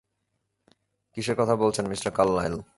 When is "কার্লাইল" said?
2.11-2.61